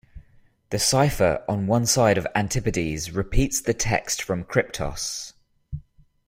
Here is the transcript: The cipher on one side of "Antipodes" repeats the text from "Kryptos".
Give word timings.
The 0.71 0.79
cipher 0.79 1.45
on 1.47 1.67
one 1.67 1.85
side 1.85 2.17
of 2.17 2.25
"Antipodes" 2.33 3.11
repeats 3.11 3.61
the 3.61 3.75
text 3.75 4.19
from 4.23 4.43
"Kryptos". 4.43 5.33